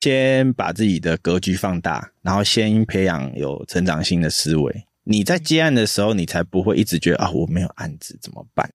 [0.00, 4.84] 先把自己的格局放大，然后先培养有成长性的思维。
[5.02, 8.70] 你在接案的时候，你才不会一直觉得啊，我没有案子怎么办？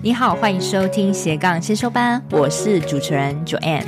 [0.00, 3.86] 你好，欢迎收听斜杠先修班，我是主持人 Joanne。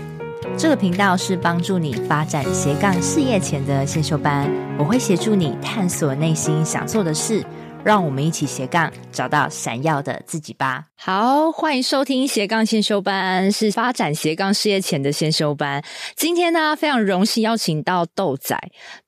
[0.59, 7.41] 这个频道是帮助你发展斜杠事业前的先修班，我会协助你探索内心想做的事。
[7.85, 10.87] 让我们一起斜杠，找到闪耀的自己吧。
[10.95, 15.83] 好，欢迎收听斜杠先修班，是发展斜杠事业前的先修班。
[16.17, 18.57] 今天呢，非常荣幸邀请到豆仔。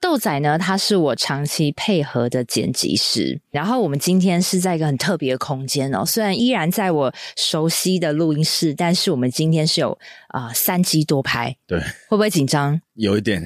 [0.01, 3.41] 豆仔呢，他是我长期配合的剪辑师。
[3.53, 9.97] 然后我们今天是在一个很特别的空间哦，虽然依然在我熟悉的录音室，但是我们今天是有
[10.35, 11.57] 啊、呃、三机多拍。
[11.67, 12.81] 对，会不会紧张？
[12.95, 13.45] 有一点，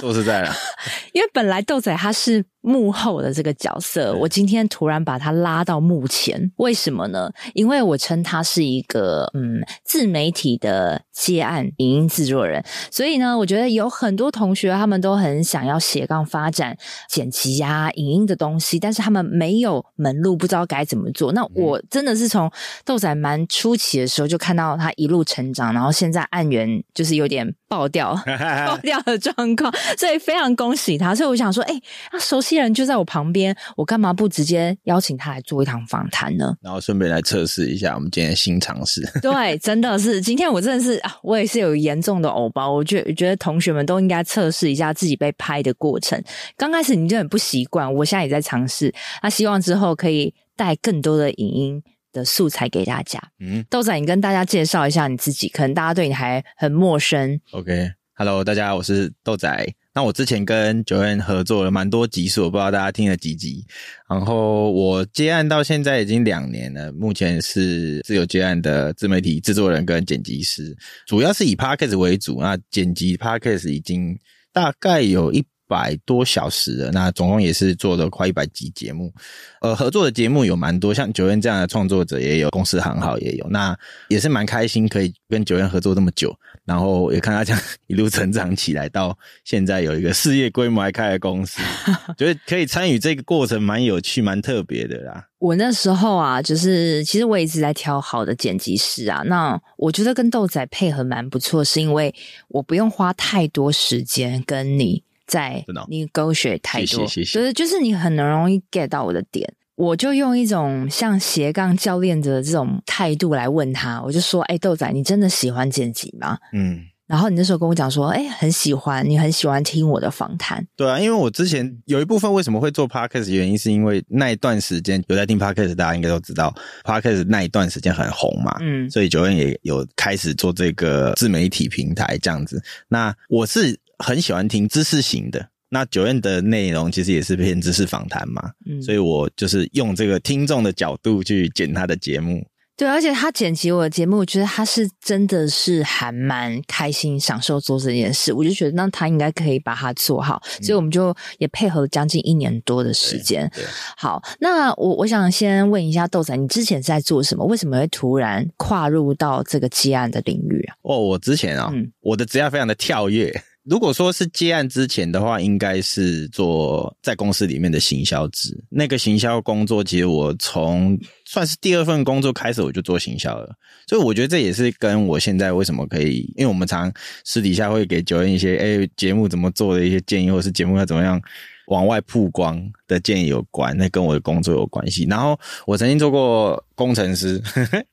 [0.00, 0.52] 说实在的，
[1.12, 7.28] 因为本来豆仔他是幕后的这个角色，我今天突然把他拉到幕前，为什么呢？
[7.54, 16.76] 因为我称他是一个嗯自媒体的接案影音制作人，所以呢，我觉得有很多同学他们都很想要斜杠发展
[17.08, 21.32] 剪辑呀、影音的东西，但是他们没有门路，不知道该怎么做。
[21.32, 22.48] 那我真的是从
[22.84, 28.16] 豆仔蛮初期的时候就看到他一路成长，然后现在案源就是有点爆掉。
[28.66, 31.14] 爆掉的状况，所以非常恭喜他。
[31.14, 36.54] 所以我想说，哎、欸，那熟悉人就在我旁边，我干嘛不直接邀请他来做一堂访谈呢？
[36.62, 39.02] 然后顺便来测试一下我们今天新尝试。
[39.22, 42.72] 对，真的是今天我真的是啊，我也是有严重的偶包。
[42.72, 46.22] 我觉得觉得同学们都应该测试一下自己被拍的过程。
[46.56, 48.92] 刚开始你就很不习惯，我现在也在尝试。
[49.22, 51.82] 那希望之后可以带更多的影音
[52.16, 53.20] 的素材给大家。
[53.38, 57.40] 嗯，豆仔，你跟大家介绍一下你自己，可能大家对你还很陌生。
[57.52, 57.92] OK。
[58.18, 59.74] Hello，大家好，我是豆仔。
[59.94, 63.62] 那我之前跟 Joanne 合作了蛮多集数，我不知道大家听了几集。
[64.08, 70.74] 然后我接案到现在已经两年了，目前是自由接案的自媒体制作人跟剪辑师，
[71.06, 72.40] 主要是以 Podcast 为主。
[72.40, 74.18] 那剪辑 Podcast 已经
[74.50, 79.12] 大概有一百多小时了，那总共也是做了快一百集节目。
[79.60, 83.76] 呃，合作的节目有蛮多，像 Joanne 这样的创作者也有，公司行号也有，那
[84.08, 86.36] 也是蛮开心可以跟 Joanne 合作这么久。
[86.64, 91.60] 然后也看他这样一路成长起来，到现在有一个事业规模还开的公司，
[92.18, 95.28] 觉得可以参与这个过程，蛮有趣、蛮特别的啦。
[95.38, 99.22] 我那时候啊，就是其实我一直在挑好的剪辑师啊。
[99.26, 102.12] 那我觉得跟豆仔配合蛮不错，是因为
[102.48, 109.52] 我不用花太多时间跟你在你勾选太多，谢谢谢谢，就是就是你很容易 get 到我的点。
[109.74, 132.62] 我就用一种像斜杠教练的这种态度来问他，我就说：“哎，豆仔，你真的喜欢剪辑吗？”嗯，然后你那时候跟我讲说：“哎，很喜欢，你很喜欢听我的访谈。”对啊，因为我之前有一部分为什么会做 podcast 原因，是因为那一段时间有在听 podcast，大家应该都知道 podcast 那一段时间很红嘛，嗯，所以 Joanne 也有开始做这个自媒体平台这样子。
[132.88, 135.48] 那我是很喜欢听知识型的。
[135.68, 142.46] 那 Joanne 的内容其实也是偏知识访谈嘛，嗯，所以我就是用这个听众的角度去剪他的节目。
[142.76, 148.32] 对，而且他剪辑我的节目，我觉得他是真的是还蛮开心、享受做这件事。
[148.34, 153.50] 我就觉得那他应该可以把它做好，所以我们就也配合了将近一年多的时间。
[153.96, 157.44] 好，那我我想先问一下豆仔，你之前是在做什么？
[157.46, 160.76] 为什么会突然跨入到这个接案的领域啊？
[160.82, 163.34] 哦，我之前啊、哦嗯，我的职业非常的跳跃。
[163.68, 168.56] 如果说是接案之前的话，应该是做在公司里面的行销职。
[168.70, 173.52] 那个行销工作，其实我从算是第二份工作开始，我就做行销了。
[173.88, 176.92] 所以我觉得这也是跟我现在为什么可以，因为我们常
[177.24, 181.20] 私底下会给九人一些诶节目怎么做的一些建议，或是节目要怎么样
[181.66, 183.76] 往外曝光的建议有关。
[183.76, 185.04] 那跟我的工作有关系。
[185.10, 187.42] 然后我曾经做过工程师，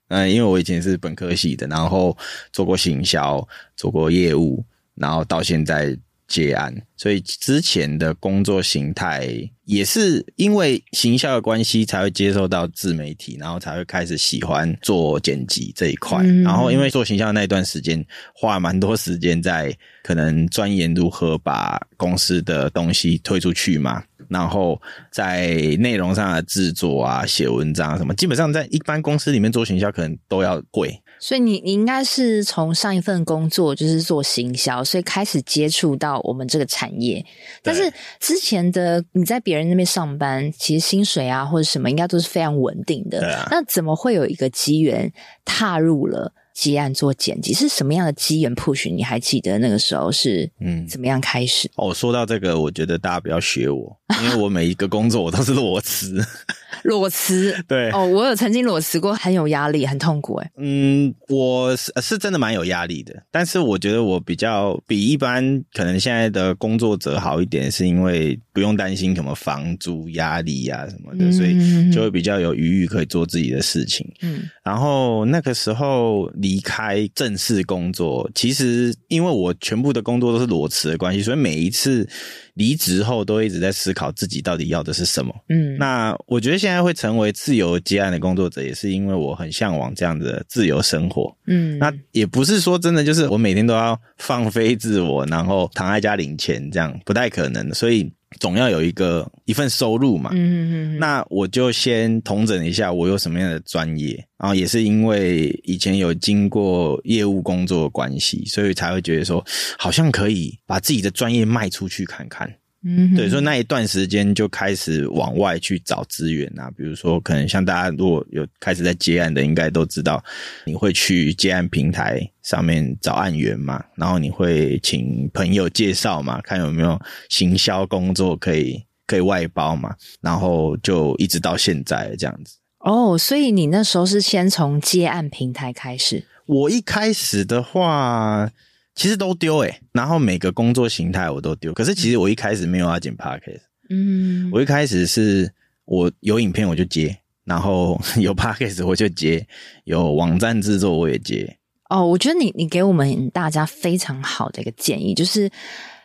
[0.10, 2.16] 嗯，因为我以前是本科系的，然后
[2.52, 3.44] 做过行销，
[3.76, 4.64] 做过业务。
[4.96, 9.30] 然后到现在接案，所以之前的工作形态
[9.66, 16.24] 也是因为行销的关系才会接受到自媒体，然后才会开始喜欢做剪辑这一块。
[16.24, 16.42] 嗯。
[16.42, 18.04] 然后因为做行销那一段时间，
[18.34, 24.82] 花蛮多时间在可能钻研如何把公司的东西推出去嘛，然后
[25.12, 30.98] 在内容上的制作啊、写文章啊什么，基本上在一般公司里面做行销可能都要会。
[31.24, 37.26] 所以你你应该是从上一份工作就是做行销，所以开始接触到我们这个产业。
[37.62, 37.90] 但是
[38.20, 43.48] 之前的你在别人那边上班，其实薪水啊或者什么应该都是非常稳定的。
[43.50, 45.10] 那怎么会有一个机缘
[45.46, 47.54] 踏入了接案做剪辑？
[47.54, 48.94] 是什么样的机缘 push？
[48.94, 51.70] 你还记得那个时候是嗯怎么样开始？
[51.70, 56.22] 嗯、哦，说到这个，我觉得大家不要学我，因为我每一个工作我都是裸辞。
[56.84, 57.56] 裸辞。
[57.66, 60.36] 对哦，我有曾经裸辞过，很有压力，很痛苦。
[60.36, 74.06] 哎，嗯，我是是真的蛮有压力的，但是我觉得我比较比一般可能现在的工作者好一点，是因为不用担心什么房租压力啊什么的，嗯、所以就会比较有余裕可以做自己的事情。
[74.22, 82.10] 嗯，然后那个时候离开正式工作，其实因为我全部的工作都是裸辞的关系，所以每一次。
[82.56, 85.34] 离职后都一直在思考自己到底要的是什么。
[85.50, 91.36] 嗯，那我觉得现在会成为自由接案的工作者，也是因为我很向往这样的自由生活。
[91.48, 97.74] 嗯，那也不是说真的就是我每天都要放飞自我，然后躺在家领钱，这样不太可能。
[97.74, 98.12] 所以。
[98.40, 109.46] 总要有一个一份收入嘛，嗯嗯嗯，那我就先统整一下我有什么样的专业，然后也是因为以前有经过业务工作的关系，所以才会觉得说
[109.78, 112.52] 好像可以把自己的专业卖出去看看。
[112.86, 120.22] 嗯，对，所以那一段时间就开始往外去找资源啊，比如说可能像大家如果有开始在接案的，应该都知道，
[120.66, 127.00] 你会去接案平台上面找案源嘛，然后你会请朋友介绍嘛，看有没有
[127.30, 132.58] 行销工作可以可以外包嘛，然后就一直到现在这样子。
[132.80, 136.26] 哦，所以你那时候是先从接案平台开始？
[136.46, 138.52] 我一开始的话。
[138.96, 141.74] 其实都丢诶，然后每个工作形态我都丢。
[141.74, 145.52] 可是其实我一开始没有要剪 podcast，嗯，我一开始是
[145.86, 149.48] 我有影片我就接，然后有 podcast 我就接，
[149.86, 151.58] 有网站制作我也接。
[151.90, 155.50] 哦，我觉得你你给我们大家非常好的一个建议，就是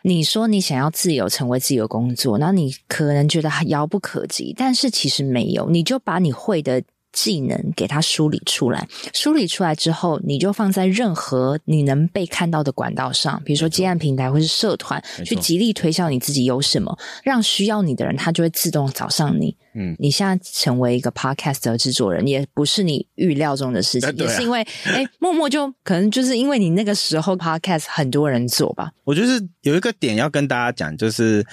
[0.03, 6.83] 你说你想要自由成为自由工作，那你可能觉得遥不可及，但是其实没有，你就把你会的。
[7.19, 19.53] 技能给它梳理出来，梳理出来之后，你就放在任何你能被看到的管道上，比如说接案平台或是社团，去极力推销你自己有什么，让需要你的人他就会自动找上你。
[19.73, 28.91] 嗯，你现在成为一个 podcast 的制作人，也不是你预料中的事情，也是因为哎，默默就可能就是因为你那个时候 podcast 很多人做吧。
[29.03, 31.45] 我就是有一个点要跟大家讲，就是。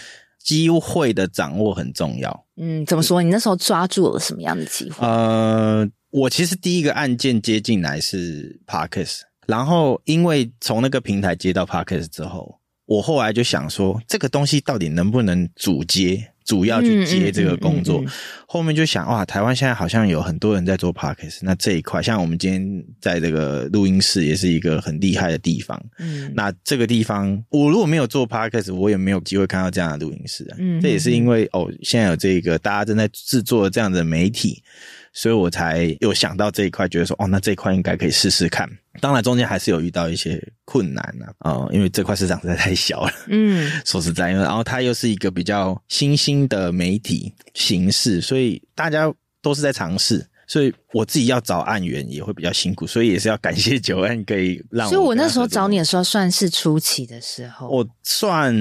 [0.46, 2.46] 机会的掌握很重要。
[2.56, 3.20] 嗯，怎么说？
[3.20, 5.04] 你那时候抓住了什么样的机会？
[5.04, 16.32] 呃，我其实第一个案件接进来是 Podcast，然后因为从那个平台接到 Podcast 之后，我后来就想说，这个东西到底能不能主接？
[16.46, 18.12] 主要去接这个工作，嗯嗯嗯嗯、
[18.46, 25.78] 后面就想哇，台湾现在好像有很多人在做 Podcast，那这一块像我们今天在这个录音室也是一个很厉害的地方。
[25.98, 30.56] 嗯，那这个地方我如果没有做 Podcast，我也没有机会看到这样的录音室啊。
[30.58, 34.62] 嗯，这也是因为哦，现在有这个大家正在制作这样的媒体。
[35.18, 38.68] 所以我才有想到这一块，觉得说哦，那这一块应该可以试试看。
[39.00, 41.02] 当然中间还是有遇到一些困难
[41.40, 43.10] 啊，哦，因为这块市场实在太小了。
[43.28, 49.10] 嗯， 说实在，因为然后它又是一个比较新兴的媒体形式，所以大家
[49.40, 50.26] 都是在尝试。
[50.46, 54.92] 所以我自己要找案源也会比较辛苦，所以也是要感谢 Joanne 可以让我。
[54.92, 58.54] 所以我那时候找你的时候算是初期的时候，我算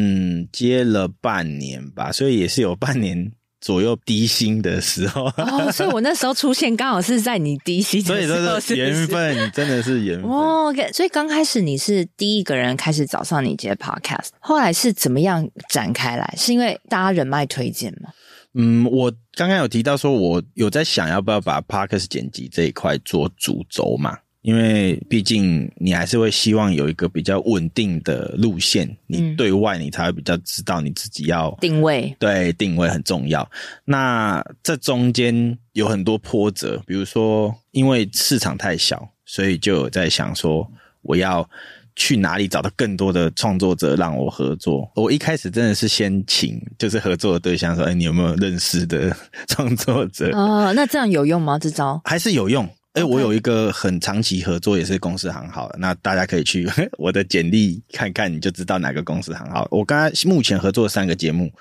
[0.53, 3.29] 接了半年吧，所以也是有半年。
[3.65, 10.29] 左右低薪的时候，哦，所以我那时候出现刚好是在你低薪的时候，所以是缘分，真的是缘分。
[10.29, 16.31] 哦所以刚开始你是第一个人开始找上你接 Podcast，后来是怎么样展开来？
[16.37, 18.11] 是因为大家人脉推荐吗？
[18.53, 24.19] 嗯，我刚刚有提到说，我有在想要不要把 Podcast 剪辑这一块做主轴嘛。
[24.45, 33.49] 因为毕竟你还是会希望有一个比较稳定的路线，你对外你才会比较知道你自己要定位，对，定位很重要。
[33.85, 41.49] 那这中间有很多波折，比如说因为市场太小，所以就有在想说我要
[41.95, 44.87] 去哪里找到更多的创作者让我合作。
[44.93, 49.11] 我一开始真的是先请就是合作的对象说：“哎，你有没有认识的
[49.49, 51.57] 创作者？”哦，那这样有用吗？
[51.57, 52.69] 这招还是有用。
[52.95, 56.65] 哎，我有一个很长期合作，也是公司行号的，那大家可以去
[56.97, 59.67] 我的简历看看，你就知道哪个公司行号。
[59.69, 61.51] 我刚才目前合作三个节目，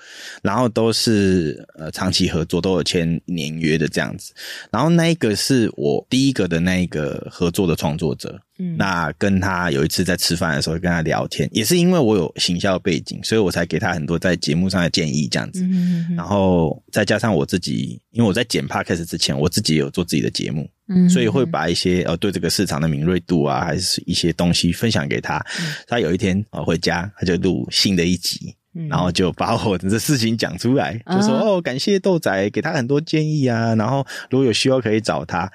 [0.41, 4.33] 然后都是呃长期合作，都有签年约的这样子。
[4.71, 8.39] 然后那一个是我第一个的那一个合作的创作者。
[8.57, 15.61] 嗯，那跟他有一次在吃饭的时候跟他聊天，也是因为我有行销背景，所以我才给他很多在节目上的建议这样子。
[15.63, 16.15] 嗯。
[16.15, 25.45] 然后再加上我自己，因为我在剪 Podcast 之前，我自己也有做自己的节目，嗯，所以会把一些呃对这个市场的敏锐度啊，还是一些东西分享给他。
[25.85, 28.55] 他有一天呃回家，他就录新的一集，
[28.89, 35.51] 然后就把我的这事情讲出来，就说哦，感谢豆仔给他很多建议啊，然后如果有需要可以找他。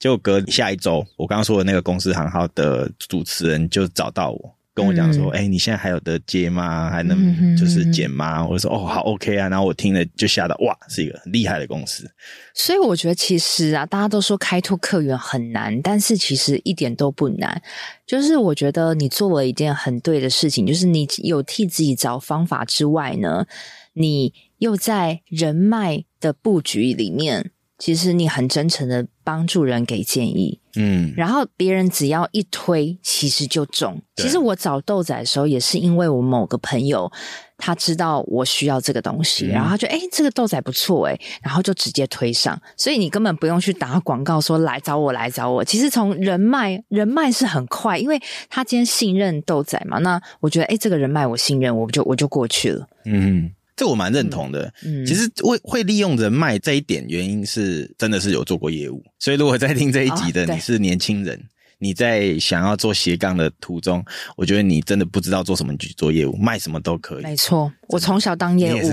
[0.00, 6.88] 结果隔下一周，我刚刚说的那个公司行号的主持人就找到我，跟我讲说，哎、嗯欸，你现在还有得接吗？
[6.88, 8.42] 还能就是减吗？
[8.42, 9.50] 我、就、说哦，好 OK 啊。
[9.50, 12.10] 然后我听了就吓到，哇，是一个很厉害的公司。
[12.54, 17.60] 所以我觉得其实啊，大家都说开拓客源很难，但是其实一点都不难。
[18.06, 23.46] 就是我觉得你做了一件很对的事情，就是你有替自己找方法之外呢，
[23.92, 27.50] 你又在人脉的布局里面。
[27.80, 34.00] 其实你很真诚的帮助人给建议，嗯，然后别人只要一推，其实就中。
[34.16, 37.10] 其实我找豆仔的时候，也是因为我某个朋友
[37.56, 42.60] 他知道我需要这个东西，嗯、然后他就诶这个豆仔不错诶然后就直接推上。
[42.76, 45.64] 所以你根本不用去打广告说来找我来找我。
[45.64, 48.20] 其实从人脉人脉是很快，因为
[48.50, 53.50] 他今天信任豆仔嘛，那我觉得诶这个人脉我信任，我就我就过去了，嗯。
[53.80, 54.70] 这我蛮认同的。
[54.84, 59.02] 嗯，其实会会利用人脉这一点，原因是真的是有做过业务。
[59.18, 61.42] 所以如果在听这一集的你是年轻人，
[61.78, 64.04] 你在想要做斜杠的途中，
[64.36, 67.22] 我觉得你真的不知道做什么，去做业务，卖什么都可以。
[67.22, 68.90] 没错，我从小当业务，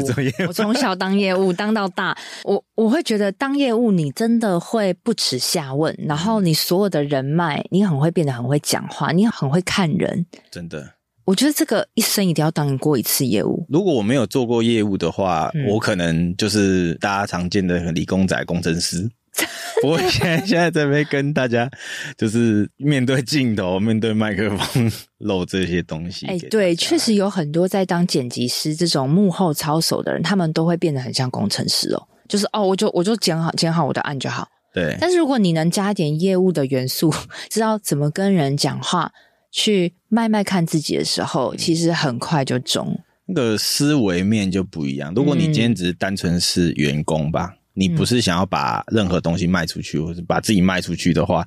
[0.48, 10.94] 我从小当业务当到大，我我会觉得当业务你真的会不耻下问，然后你所有的人脉，你很会变得很会讲话，你很会看人，真的。
[11.28, 13.66] 我觉得这个一生一定要当过一次业务。
[13.68, 19.10] 如果我没有做过业务的话，嗯、我可能就是大家常见的理工仔工程师。
[19.84, 21.70] 不过现在现在这边跟大家
[22.18, 26.26] 就是面对镜头、面对麦克风露这些东西。
[26.28, 32.08] 哎、欸，对，确实有很多在当剪辑师这种幕后操守的人，他们都会变得很像工程师哦。
[32.30, 34.48] 就是哦，我就我就剪好剪好我的案就好。
[34.74, 34.98] 对。
[35.00, 37.14] 但是如果你能加点业务的元素，
[37.52, 39.12] 知道怎么跟人讲话。
[39.52, 43.00] 去卖卖看自己的时候，其实很快就中。
[43.26, 45.14] 那个思维面就不一样。
[45.14, 51.46] 如果你今天只是单纯是员工吧，嗯、你不是想要把任何东西卖出去，或者把自己卖出去的话，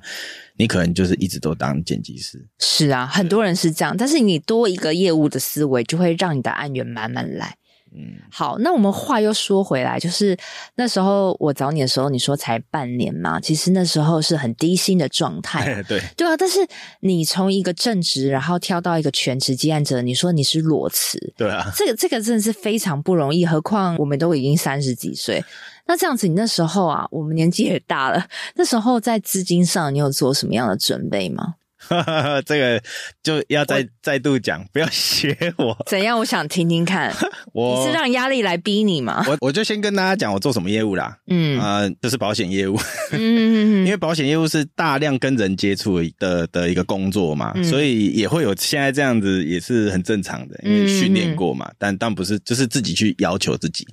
[0.57, 2.47] 你可能就是一直都当剪辑师。
[2.59, 3.95] 是啊，很多人是这样。
[3.97, 7.55] 但是你多一个业务的思维，就会让你的案源慢慢来。
[7.93, 10.37] 嗯，好，那我们话又说回来，就是
[10.75, 16.37] 那时候我找你的时候，你说才半年嘛，其实那时候是很低薪的状态， 对对啊。
[16.37, 16.65] 但是
[17.01, 25.43] 你从一个正职，然后跳到一个全职接案者，你说你是裸辞， 对啊，这个这个真的是非常不容易，何况我们都已经三十几岁，
[25.85, 31.55] 那这样子，你那时候啊，我们年纪也大了，那时候在资金上，你有做什么样的准备吗？
[32.45, 32.81] 这个
[33.21, 35.77] 就要再再度讲，不要学我。
[35.87, 36.17] 怎样？
[36.17, 37.13] 我想听听看。
[37.53, 39.23] 我你是让压力来逼你吗？
[39.27, 41.17] 我我就先跟大家讲我做什么业务啦。
[41.27, 42.79] 嗯啊，呃，就是保险业务。
[43.11, 51.69] 嗯， 因为保险业务是大量跟人接触的的一个工作嘛，嗯，所以也会有现在这样子，也是很正常的，因为训练过嘛。
[51.77, 53.85] 但但不是，就是自己去要求自己。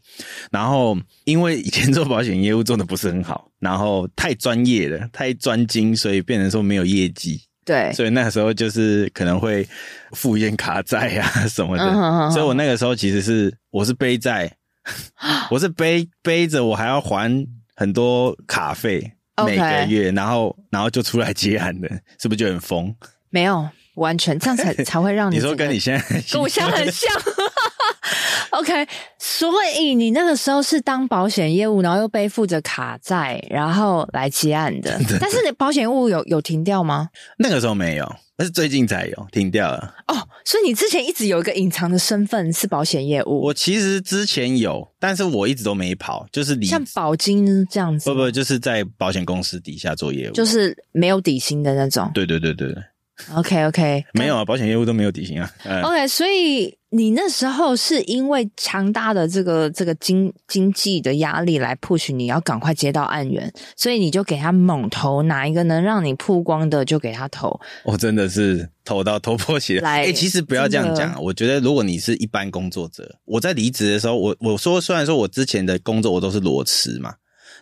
[0.50, 7.40] 然后因为以前做保险业务做的不是很好，然后太专业了，太专精，所以变成说没有业绩。
[7.68, 9.68] 对，所以那个时候就是可能会
[10.12, 14.50] 赴宴卡债啊 什么的，嗯、哼哼，所以我那个时候其实是我是背债，
[15.52, 17.46] 我是背背着我还要还
[17.76, 19.12] 很多卡费
[19.44, 22.94] 每个月.然后然后就出来接案的，是不是就很疯？
[23.28, 27.12] 没有，完全这样才 才会让你、你说跟你现在跟我现在很像。
[28.58, 28.88] OK，
[29.20, 29.48] 所
[29.78, 34.98] 以你那个时候是当保险业务，然后又背负着卡债，然后来接案的。
[35.20, 37.08] 但是你保险业务有有停掉吗？
[37.38, 39.94] 那个时候没有，但是最近才有停掉了。
[40.08, 43.42] 哦，所以你之前一直有一个隐藏的身份是保险业务。
[43.42, 48.10] 我其实之前有，但是我一直都没跑，就是像保金这样子。
[48.10, 52.10] 不不，就是在保险公司底下做业务，就是没有底薪的那种。
[52.12, 52.82] 对对对对对。
[53.34, 55.50] OK OK，没有啊，保险业务都没有底薪啊。
[55.82, 67.58] OK，所以你那时候是因为强大的这个这个经经济的压力来 push 你要赶快接到案源，所以你就给他猛投，哪一个能让你曝光的就给他投。
[67.84, 69.82] 我真的是投到头破血流。
[69.82, 77.14] 来，欸，其实不要这样讲，我觉得如果你是一般工作者，我在离职的时候，我我说虽然说我之前的工作我都是裸辞嘛，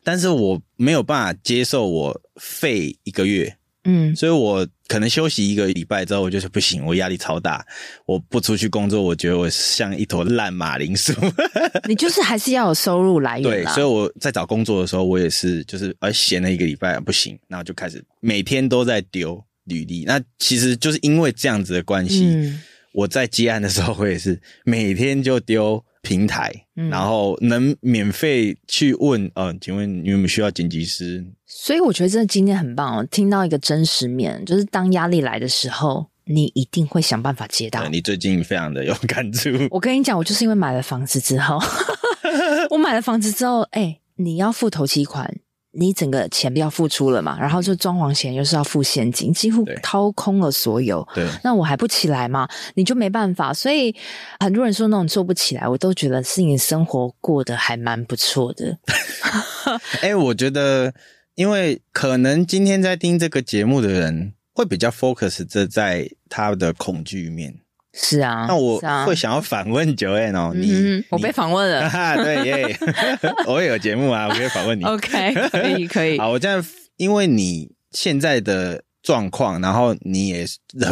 [0.04, 3.56] 但是我没有办法接受我废一个月。
[3.88, 7.66] 嗯，所以我可能休息一个礼拜之后，我就是不行，我压力超大，
[8.06, 11.12] 我不出去工作，我觉得我像一坨烂马铃薯。
[11.88, 13.42] 你就是还是要有收入来源。
[13.42, 20.04] 对，所以我在找工作的时候，我也是就是而闲了一个礼拜不行，然后就开始每天都在丢履历。
[20.04, 22.62] 那其实就是因为这样子的关系，嗯、
[22.92, 25.84] 我在接案的时候，我也是每天就丢。
[26.06, 31.26] 平台，然后能免费去问，呃，请问你有没有需要剪辑师？
[31.44, 37.88] 所以我觉得真的今天很棒哦，听到一个真实面，就是当压力来的时候，你一定会想办法接到。
[37.88, 39.50] 你最近非常的有感触。
[39.72, 41.58] 我跟你讲，我就是因为买了房子之后，
[42.70, 45.34] 我买了房子之后，哎，你要付头期款。
[45.78, 51.06] 你整个钱不要付出了嘛，然后就装潢钱又是要付现金，几乎掏空了所有。
[51.14, 53.52] 对，那我还不起来嘛，你就没办法。
[53.52, 53.95] 所以
[54.40, 58.78] 很多人说那种做不起来，我都觉得是你生活过得还蛮不错的。
[60.00, 60.95] 哎、欸，我觉得，
[61.35, 67.54] 因为可能今天在听这个节目的人会比较 focus 这在他的恐惧面。
[67.98, 72.78] 是啊，那我会想要反问 Joanne 哦，你，嗯、我被访问了，哈 哈对耶，
[73.48, 76.18] 我也有节目啊，我可以访问你，OK， 可以可以。
[76.18, 76.62] 好，我这样，
[76.98, 80.44] 因为你现在的状况，然后你也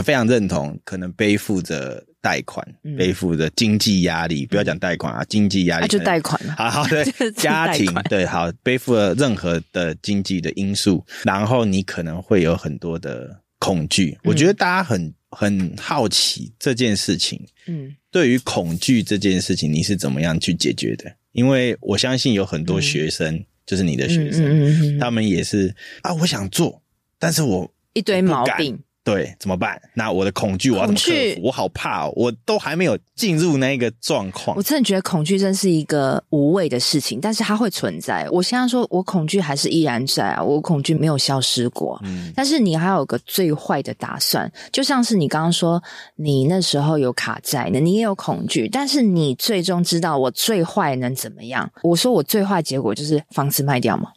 [0.03, 14.19] 非常认同，可能背负着贷款，嗯、背负着经济压力，不要讲贷款啊，经济压力，那就贷款好好的家庭，对，好，背负了任何的经济的因素，然后你可能会有很多的恐惧。
[14.25, 15.13] 我觉得大家很。
[15.35, 21.15] 很好奇这件事情，嗯，对于恐惧这件事情，你是怎么样去解决的？
[21.33, 26.81] 因为我相信有很多学生，嗯、就是你的学生，他们也是啊，我想做，
[27.19, 28.79] 但是我一堆毛病。
[29.05, 29.79] 对，怎么办？
[29.93, 31.43] 那我的恐惧我要怎么克服？
[31.43, 34.57] 我好怕哦，我都还没有进入那个状况。
[34.57, 38.27] 我真的觉得恐惧真是一个无谓的事情，但是它会存在。
[38.31, 42.01] 我现在说我恐惧还是依然在啊，我恐惧没有消失过。
[42.03, 45.83] 嗯，但是你还有个最坏的打算，就像是你刚刚说，
[46.17, 51.71] 你那时候有卡债呢，你也有恐惧，但是你最终知道我最坏能怎么样？
[51.83, 54.11] 我说我最坏结果就是房子卖掉嘛，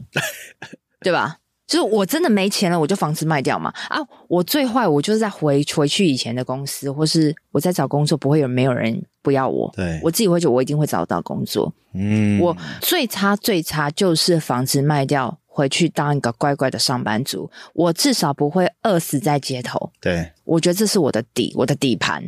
[1.02, 1.36] 对吧？
[1.68, 3.70] 就是我真的没钱了，我就房子卖掉嘛。
[3.90, 9.70] 啊，我最坏，我就是在回回去以前的公司，或是我在找工作，不会有没有人不要我。
[9.76, 11.72] 对，我自己会觉得我一定会找到工作。
[11.94, 17.50] 嗯，我最差最差就是房子卖掉，回去当一个乖乖的上班族。
[17.74, 19.92] 我至少不会饿死在街头。
[20.00, 22.24] 对，我觉得这是我的底，我的底盘。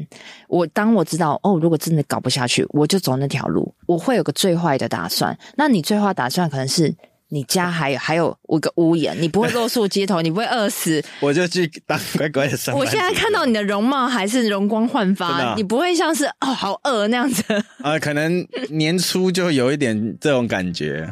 [0.50, 3.74] 我当我知道哦，如果真的搞不下去，我就走那条路。
[3.86, 5.38] 我会有个最坏的打算。
[5.56, 6.94] 那你最坏打算可能是？
[7.30, 12.80] 你家还有还有五个屋檐，你不会露宿街头，你不会饿死， 我就去当乖乖的上班。
[12.80, 17.44] 我现在看到你的容貌还是容光焕发，啊、你不会像是哦好饿那样子。
[17.54, 21.10] 啊、 呃，可能年初就有一点这种感觉。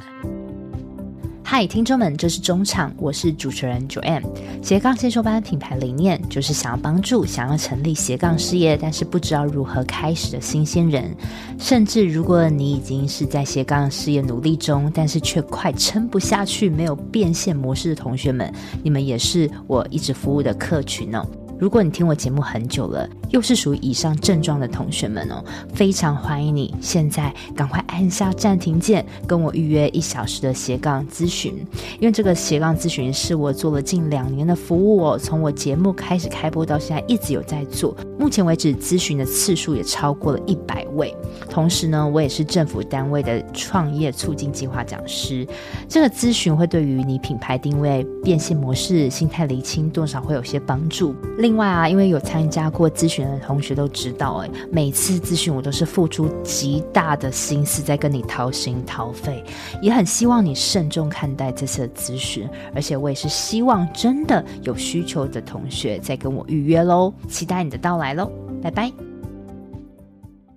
[1.50, 4.22] 嗨，听众们，这是中场，我是主持人 Joanne。
[4.62, 11.16] 斜杠先修班品牌理念就是想要帮助想要成立斜杠事业，但是不知道如何开始的新鲜人，
[11.58, 21.26] 甚至如果你已经是在斜杠事业努力中，但是却快撑不下去，没有变现模式的同学们，你们也是我一直服务的客群呢。
[21.60, 25.44] 如果你听我节目很久了，又是属于以上症状的同学们哦，
[25.74, 31.56] 非常欢迎你现在赶快按下暂停键，跟我预约一小时的斜杠咨询。
[32.00, 41.16] 因为这个斜杠咨询是我做了近两年的服务哦，从我节目开始开播到现在一直有在做，目前为止咨询的次数也超过了一百位。
[41.50, 45.48] 同时呢，我也是政府单位的创业促进计划讲师。
[45.90, 51.16] 这个咨询会对于你品牌定位、变现模式、心态厘清多少会有些帮助。
[51.40, 59.44] 另外啊，因为有参加过咨询的同学都知道，哎，每次咨询我都是付出极大的心思在跟你掏心掏肺，
[59.82, 68.32] 也很希望你慎重看待这次的咨询，而且我也是希望真的有需求的同学再跟我预约喽，期待你的到来喽，
[68.62, 68.92] 拜拜。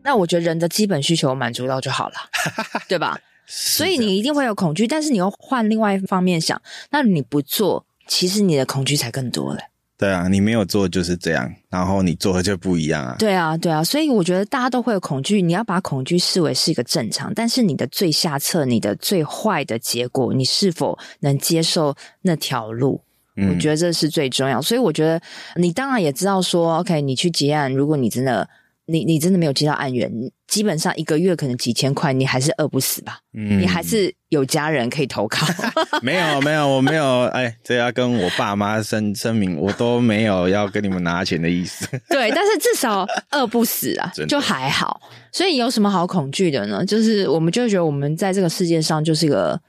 [0.02, 2.14] 那我觉得人的基本需求满足到就好了，
[2.88, 3.18] 对吧？
[3.46, 9.60] 所以你一定会有恐惧，但是你又换另外一方面想，那你不做，其实你的恐惧才更多了。
[10.00, 13.16] 对啊，你没有做就是这样，然后你做的就不一样啊。
[13.18, 23.02] 对啊，对啊，所以我觉得大家都会有恐惧，你要把恐惧视为是一个正常，但是你的最下策，你的最坏的结果，你是否能接受那条路？
[23.36, 24.62] 嗯，我觉得这是最重要。
[24.62, 25.20] 所以我觉得
[25.56, 28.48] 你当然也知道说，OK，你去结案，如果你真的。
[28.90, 30.10] 你你真的没有接到案源，
[30.48, 33.20] 基本上一个月可能几千块，你还是饿不死吧？
[33.32, 35.46] 嗯，你还是有家人可以投靠。
[36.02, 41.86] 没有没有，我没有，哎，这要跟我爸妈声声明，我都没有要跟你们拿钱的意思。
[42.10, 45.00] 对，但是至少饿不死啊，就还好。
[45.32, 46.84] 所以有什么好恐惧的呢？
[46.84, 49.60] 就是我们就觉得我们在这个世界上就是一个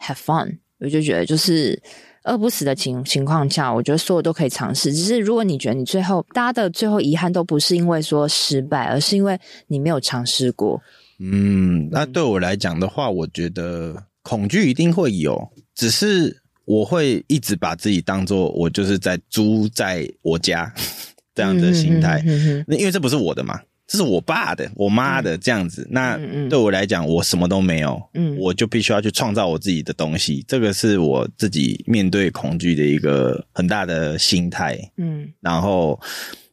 [0.00, 1.80] have fun，我就觉得就是。
[2.24, 4.92] 饿不死的情情况下，我觉得所有都可以尝试。
[4.92, 10.80] 只是如果你觉得你最后大家的最后遗憾都不是因为说失败，而是因为你没有尝试过。
[11.18, 20.72] 嗯，那对我来讲的话，我觉得恐惧一定会有，只是我会一直把自己当做我就是在租在我家
[21.34, 22.22] 这样的心态。
[22.66, 23.60] 那、嗯、因为这不是我的嘛。
[23.90, 25.82] 这是我爸的，我妈的这样子。
[25.82, 30.44] 嗯、那对我来讲，我什么都没有，嗯，我就必须要去创造我自己的东西。
[30.46, 35.28] 这个是我自己面对恐惧的一个很大的心态，嗯。
[35.40, 36.00] 然后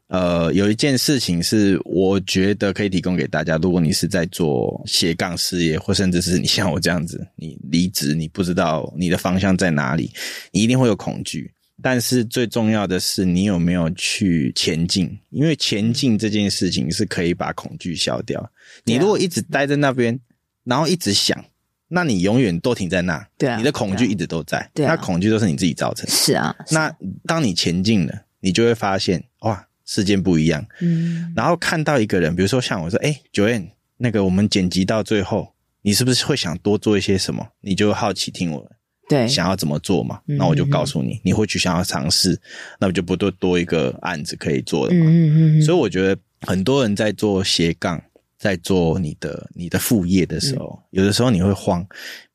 [0.07, 10.11] 呃，有一件事情是我觉得可以提供给大家，如果你是在做斜杠事业，或甚至是你像我这样子，你离职，你不知道你的方向在哪里，
[10.51, 11.51] 你一定会有恐惧。
[11.81, 15.19] 但是最重要的是，你有没有去前进？
[15.29, 18.51] 因为前进这件事情是可以把恐惧消掉。
[18.83, 20.19] 你如果一直待在那边，
[20.63, 21.45] 然后一直想，
[21.87, 23.27] 那你永远都停在那。
[23.37, 24.69] 对啊，你的恐惧一直都在。
[24.73, 26.11] 对啊，那恐惧都是你自己造成的。
[26.11, 26.55] 是啊。
[26.71, 26.91] 那
[27.25, 30.65] 当你前进了，你就会发现，哇，世界不一样。
[30.81, 31.31] 嗯。
[31.35, 37.47] 然后看到一个人，比如说像我说，哎，Joanne，那个我们剪辑到最后，你是不是会想多做一些什么？
[37.61, 38.71] 你就好奇听我。
[39.09, 40.19] 对，想要怎么做嘛？
[40.25, 42.37] 那我就告诉你，嗯、你会去想要尝试，
[42.79, 45.05] 那我就不多多一个案子可以做了嘛。
[45.07, 48.01] 嗯嗯，所以我觉得很多人在做斜杠，
[48.37, 51.85] 在做你的你的副业的时候，嗯、有的时候你会慌，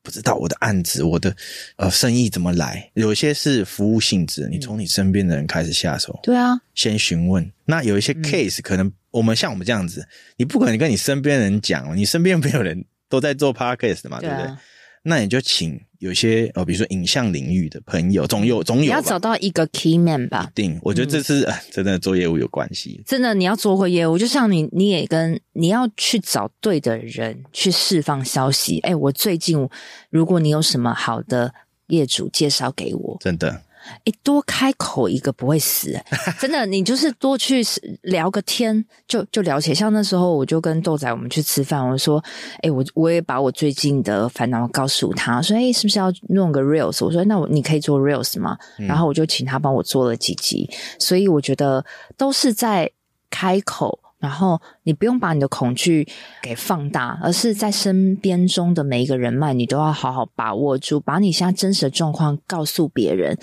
[0.01, 1.35] 不知道我的案子，我的
[1.75, 2.89] 呃生意怎么来？
[2.95, 6.19] 有一些是服务性质，你从你身边的人开始下手。
[6.23, 7.47] 对啊，先询问。
[7.65, 10.05] 那有一些 case 可能我们像我们这样子，
[10.37, 14.51] 你不可能跟你身边的人讲，你身边没有人都在做 podcast 嘛，对不对？
[15.05, 18.83] 那你就请有些哦，比如说影像领域的朋友，总有总有。
[18.83, 20.49] 你要找到一个 key man 吧。
[20.49, 23.03] 一定，我觉得这是、嗯、真的做业务有关系。
[23.05, 28.79] 真的，你要做过业务，就像你，你也跟你要去找对的人去释放消息。
[28.79, 29.67] 哎，我最近，
[30.09, 31.53] 如果你有什么好的
[31.87, 33.61] 业主介绍给我，真的。
[34.05, 35.99] 诶，多开口一个不会死，
[36.39, 37.61] 真的，你就是多去
[38.03, 39.75] 聊个天，就就聊起来。
[39.75, 42.23] 像那时候，我就跟豆仔我们去吃饭，我说，
[42.61, 47.05] 诶，我我也把我最近的烦恼告诉他，说，哎，是不是要弄个 reels？
[47.05, 48.57] 我说，那我你可以做 reels 吗？
[48.79, 50.69] 嗯、然后我就请他帮我做了几集，
[50.99, 51.85] 所以我觉得
[52.17, 52.91] 都是在
[53.29, 53.99] 开口。
[54.23, 56.07] 然后你不用把你的恐惧
[56.41, 63.37] 给放大，而是在身边中的每一个人脉，你都要好好把握住，把你现在真实的状况告诉别人。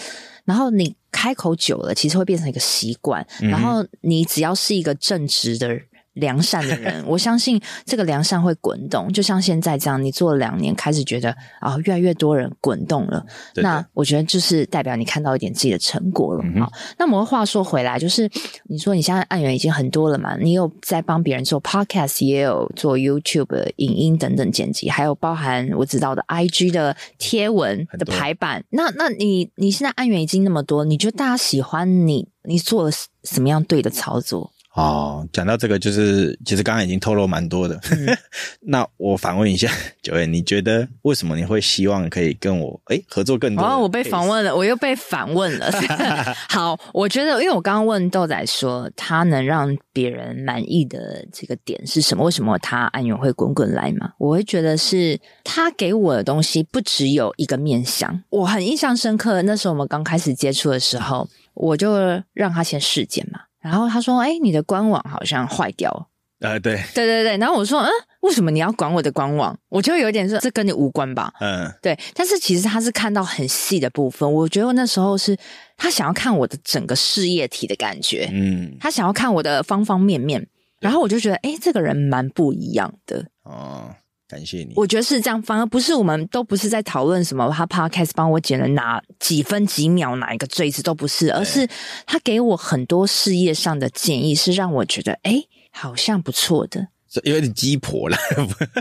[0.47, 3.27] 然后你开口久了，其实会变成一个习惯。
[3.41, 5.85] 然后你只要是一个正直的人。
[6.21, 13.25] 良善的人， 我相信这个良善会滚动，就像现在这样，你做了两年，开始觉得啊、哦，越来越多人滚动了。
[13.53, 16.43] 对对，那我觉得就是代表你看到一点自己的成果了。
[16.61, 18.31] 好、嗯，那么话说回来，就是
[18.69, 20.37] 你说你现在案源已经很多了嘛？
[20.37, 28.63] 你有在帮别人做 podcast，也有做 YouTube 影音等等剪辑，还有包含我知道的 IG 的贴文的排版。
[28.71, 32.29] 那那你你现在案源已经那么多，你觉得大家喜欢你？
[32.43, 32.91] 你做了
[33.23, 34.51] 什么样对的操作？
[34.73, 37.75] 哦，讲到这个，就是其实刚刚已经透露蛮多的。
[37.91, 38.17] 嗯、
[38.63, 39.69] 那我反问一下，
[40.01, 43.65] Joanne，你觉得为什么你会希望可以跟我诶合作更多？
[43.65, 45.69] 哦，我被访问了，我又被反问了。
[46.49, 52.25] 好，我觉得，因为我刚刚问豆仔说，他能让别人满意的这个点是什么？
[52.25, 54.13] 为什么他安源会滚滚来嘛？
[54.19, 58.23] 我会觉得是他给我的东西不只有一个面相。
[58.31, 61.93] 我很印象深刻，那时候我们刚开始接触的时候，我就
[62.33, 63.41] 让他先试剪嘛。
[63.61, 66.07] 然后他说：“哎，你的官网好像坏掉了。”
[66.41, 67.37] 呃，对，对对对。
[67.37, 67.91] 然后我说：“嗯，
[68.23, 71.99] 为什么你要管我的官网？”我就有点说：“这跟你无关吧？”嗯，对。
[72.15, 74.33] 但是其实他是看到很细的部分。
[74.33, 75.37] 我觉得那时候是
[75.77, 78.27] 他想要看我的整个事业体的感觉。
[78.33, 80.47] 嗯，他想要看我的方方面面。
[80.81, 83.27] 然后我就觉得，哎，这个人蛮不一样的。
[83.43, 83.95] 哦。
[84.31, 91.69] 感谢你，我觉得是这样，反而不是我们都不是在讨论什么他 podcast 帮我剪了哪几分几秒哪一个坠子都不是，而是
[92.07, 96.89] 他给我很多事业上的建议，是让我觉得哎，好像不错的，
[97.25, 98.17] 有点鸡婆了。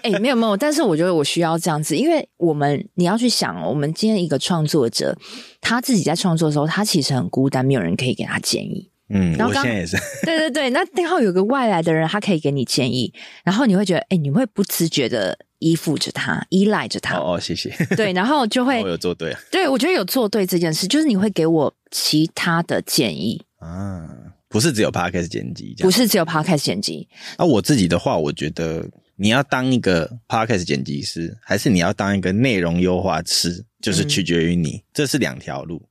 [0.04, 5.18] 哎，没有没有，但是我觉得我需要这样子，因为我们你要去想，我们今天一个创作者，
[5.60, 8.92] 他自己在创作的时候，他其实很孤单，没有人可以给他建议。
[9.10, 9.98] 嗯，然后刚我现在也是。
[10.26, 17.17] 对对对，那刚好有个外来的人，他可以给你建议，然后你会觉得，哎，你会不自觉的依附着他，依赖着他。
[17.17, 17.69] 哦哦，谢谢。
[17.95, 19.39] 对，然后就 会，我有做对啊。
[19.52, 24.08] 对，我觉得有做对这件事，就是你会给我其他的建议啊，
[24.48, 27.08] 不是只有 podcast 剪辑，不是只有 podcast 剪辑。
[27.38, 35.82] 那我自己的话，我觉得你要当一个 podcast 剪辑师，还是你要当一个内容优化师，就是取决于你，嗯、这是两条路。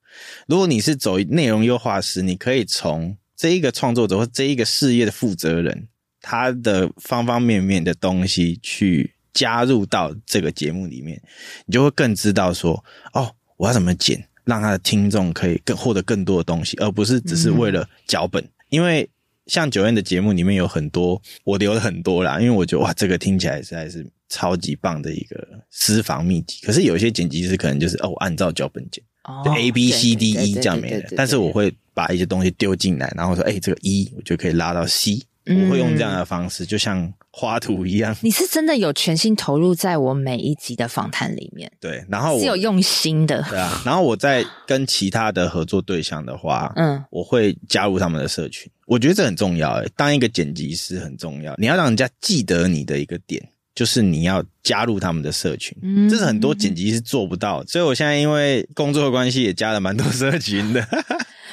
[0.46, 5.88] 如果你是走内容优化师，你可以从这一个创作者或这一个事业的负责人，
[6.20, 11.20] 他的方方面面的东西去加入到这个节目里面，
[11.66, 18.42] 你就会更知道说，哦，我要怎么剪，让他的听众可以更获得更多的东西，而不是只是为了脚本。
[18.42, 19.08] 嗯、因为
[19.46, 26.66] 像 Joanne 的节目里面有很多，我留了很多啦，因为我觉得哇，这个听起来实在是超级棒的一个私房秘籍。
[26.66, 29.02] 可是有一些剪辑师可能就是哦，我按照脚本剪。
[29.44, 38.16] 就 A B C D E 这样没了，但是我会把一些东西丢进来，然后说，哎，这个 E 我就可以拉到 C，我会用这样的方式，就像花图一样。
[38.22, 43.82] 你是真的有全心投入在我每一集的访谈里面，对，然后我是有用心的，对啊。
[43.84, 53.42] 然后我在跟其他的合作对象的话，嗯，我会加入他们的社群，我觉得这很重要，诶，当一个剪辑师很重要，你要让人家记得你的一个点。
[53.78, 55.72] 就是你要加入他们的社群，
[56.10, 60.84] 这是很多剪辑是做不到，所以我现在因为工作的关系也加了蛮多社群的。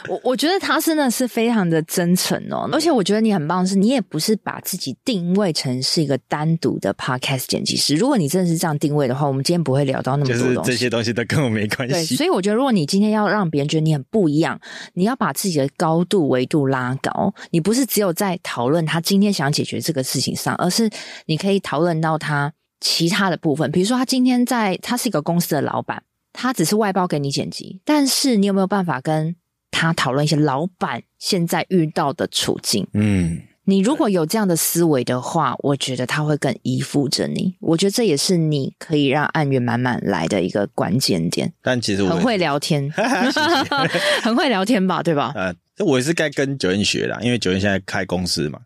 [0.08, 7.96] 我我觉得他真的是非常的真诚哦，而且我觉得你很棒是，你也不是把自己定位成是一个单独的 podcast 剪辑师。
[7.96, 10.56] 如果你真的是这样定位的话，我们今天不会聊到那么多东西。
[10.56, 11.94] 就是这些东西都跟我没关系。
[11.94, 14.60] 对，所以我觉得如果你今天要让别人觉得你很不一样，
[14.94, 17.34] 你要把自己的高度维度拉高。
[17.52, 20.90] 你不是只有在讨论他今天想解决这个事情上，而是
[21.26, 23.72] 你可以讨论到他其他的部分。
[23.72, 26.04] 比如说，他今天在，他是一个公司的老板，
[26.34, 29.36] 他只是外包给你剪辑，但是你有没有办法跟
[29.76, 32.88] 他讨论一些老板现在遇到的处境。
[32.94, 37.56] 嗯，你如果有这样的思维的话，我觉得他会更依附着你。
[37.60, 41.52] 我觉得这也是你可以让案源满满来的一个关键点。
[41.62, 42.90] 但其实我很会聊天，
[44.22, 45.02] 很会聊天吧？
[45.02, 45.34] 对吧？
[45.36, 48.60] 呃，我也是该跟 Joanne 学啦，因为 Joanne 现在开公司嘛。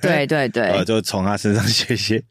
[0.00, 2.22] 对对对，呃，就从他身上学一些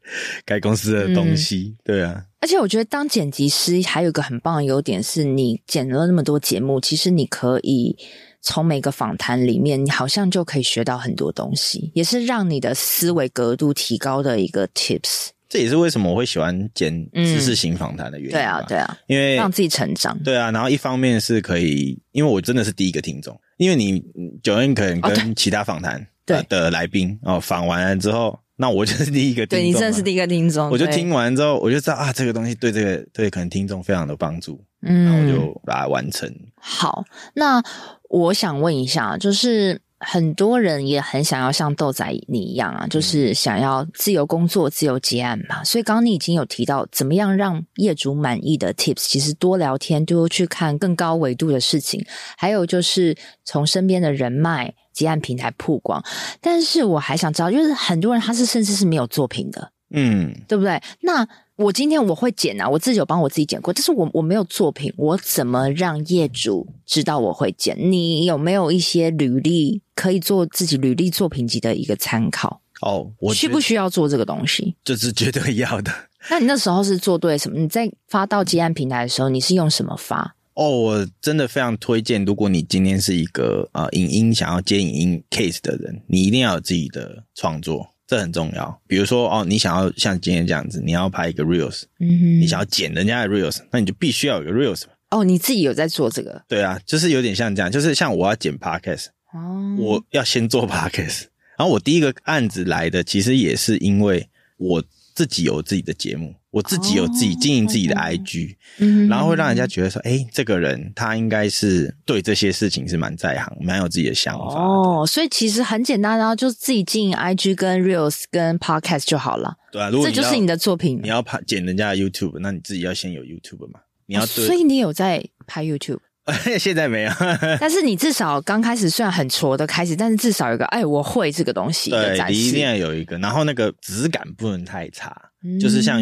[0.44, 1.74] 开公司的东西。
[1.78, 2.24] 嗯、对啊。
[2.40, 7.96] 而且我觉得当剪辑师还有一个很棒的优点是，你剪了那么多节目，其实你可以
[8.42, 15.28] 从每个访谈里面，你好像就可以学到很多东西，也是让你的思维格度提高的一个 tips。
[15.48, 18.32] 这也是为什么我会喜欢剪知识型访谈的原因。
[18.32, 20.18] 对啊，对啊，因为让自己成长。
[20.24, 24.00] 对啊，然后一方面是可以，因为我真的是第一个听众，因为你
[24.42, 28.38] Joanne 可能跟其他访谈的的来宾哦访完了之后。
[28.54, 30.70] 那我就是第一个听众，对，你真的是第一个听众。
[30.70, 36.32] 我就听完之后，我就知道啊，这个东西对这个对可能听众非常的帮助，嗯，然后我就把它完成。
[36.60, 37.02] 好，
[37.34, 37.60] 那
[38.08, 45.64] 我想问一下，就是很多人也很想要像豆仔你一样啊，就是想要自由工作、自由结案嘛。
[45.64, 52.04] 所以刚刚你已经有提到，怎么样让业主满意的 tips，其实多聊天，多去看更高维度的事情，
[52.36, 54.72] 还有就是从身边的人脉。
[54.92, 56.02] 接案平台曝光，
[56.40, 60.80] 但是我还想知道，就是很多人他是甚至是没有作品的，嗯，对不对？
[61.00, 61.26] 那
[61.56, 67.76] 我今天我会剪啊，我自己有帮我自己剪过，但是我我没有作品，我怎么让业主知道我会剪？
[67.78, 72.60] 你有没有一些履历可以做自己履历作品集的一个参考？
[72.80, 74.74] 哦，我需不需要做这个东西？
[74.82, 75.92] 这是绝对要的。
[76.30, 77.58] 那你那时候是做对什么？
[77.58, 80.34] 你在发到接案平台的时候，你是用什么发？
[80.54, 88.80] 哦，我真的非常推荐，如果你今天是一个呃影音想要接影音 case 的人，你一定要有自己的创作，这很重要。
[88.86, 94.82] 比如说哦，你想要像今天这样子，你要拍一个 reels，嗯哼，你想要剪人家的 reels，那你就必须要有个 reels。
[95.10, 96.42] 哦，你自己有在做这个？
[96.48, 101.24] 对啊，就是有点像这样，就是像我要剪 podcast，哦，我要先做 podcast，
[101.58, 104.82] 然后我第一个案子来的，其实也是因为我
[105.14, 106.34] 自己有自己的节目。
[106.50, 114.60] 我自己有自己经营自己的 IG，嗯，然后会让人家觉得说，哎，这个人他应该是对这些事情是蛮在行，蛮有自己的想法。
[114.60, 119.56] 哦，所以其实很简单，然后就自己经营 IG 跟 Reels 跟 Podcast 就好了。
[119.70, 121.00] 对啊，如果这就是你的作品。
[121.02, 123.80] 你要拍剪人家的 YouTube，那你自己要先有 YouTube 嘛？
[124.04, 126.00] 你要对，所以你有在拍 YouTube。
[126.58, 127.12] 现在没有，
[127.58, 131.90] 但是你至少刚开始虽然很挫的开始，但是至少有个哎，我会这个东西。
[131.90, 136.00] 对，你一定要有一个，然后那个质感不能太差，嗯、就是像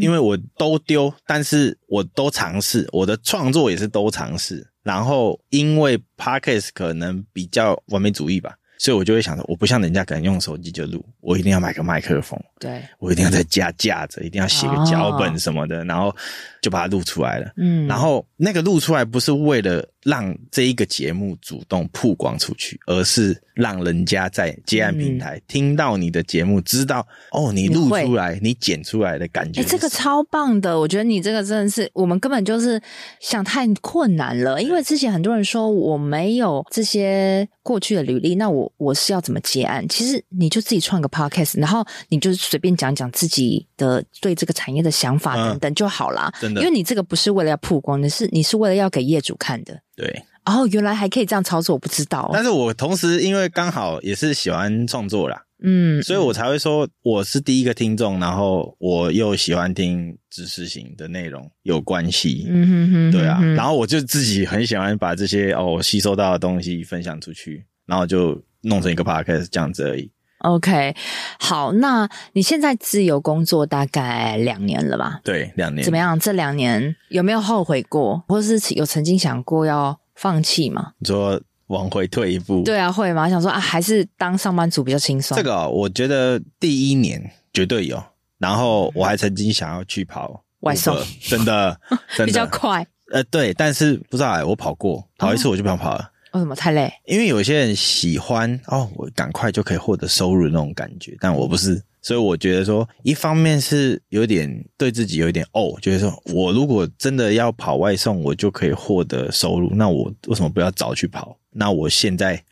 [0.00, 8.54] 因为我都丢，但是我都尝试，我的创作也是都尝试，然后因为 Podcast 可能比较完美主义吧。
[8.78, 16.16] 所以我就会想说，我不像人家可能用手机就录，我一定要买个麦克风，对，我一定要再加架子，一定要写个脚本什么的，哦、然后
[16.62, 17.52] 就把它录出来了。
[17.58, 29.60] 嗯，然后那个录出来不是为了让这一个节目主动曝光出去，而是让人家在接案平台听到你的节目，知道、嗯、哦，你录出来，你，你剪出来的感觉。
[29.60, 32.80] 哎，这个超棒的，我觉得你这个真的是我们根本就是
[33.20, 38.62] 想太困难了，因为之前很多人说我没有这些过去的履历，那我。
[38.78, 39.86] 我是要怎么接案？
[39.88, 46.32] 其实你就自己创个 podcast，然后你就随便讲讲自己的对这个产业的想法等等就好啦。
[46.52, 49.80] 真的，因为你这个不是为了要曝光的，是你是为了要给业主看的。
[49.96, 52.30] 对，哦，原来还可以这样操作，我不知道。
[52.32, 68.40] 但是我同时因为刚好也是喜欢创作啦，嗯，所以我才会说我是第一个听众，然后我又喜欢听知识型的内容有关系，嗯哼哼，对啊，然后我就自己很喜欢把这些哦吸收到的东西分享出去，然后就。
[68.64, 70.08] 弄成一个 podcast 这样子而已。
[70.42, 70.94] OK，
[71.38, 75.20] 好，那你现在自由工作大概两年了吧？
[75.22, 75.84] 对，两年。
[75.84, 76.18] 怎么样？
[76.18, 80.92] 这两年有没有后悔过，或是有曾经想过要放弃吗？
[80.98, 82.62] 你说往回退一步？
[82.64, 83.30] 对啊，会吗？
[83.30, 85.36] 想说啊，还是当上班族比较轻松。
[85.36, 88.02] 这个、哦、我觉得第一年绝对有，
[88.38, 91.78] 然后我还曾经想要去跑外送，真的，
[92.16, 92.86] 真的比较快。
[93.12, 96.00] 呃，对，但是不知道哎，我跑过，跑一次我就不想跑了。
[96.00, 96.92] 哦为什么太累？
[97.04, 111.38] 因为有些人喜欢哦，我赶快就可以获得收入那种感觉，但我不是，所以我觉得说，一方面是有点对自己有一点哦，就是说我如果真的要跑外送，我就可以获得收入，那我为什么不要早去跑？
[111.50, 112.42] 那我现在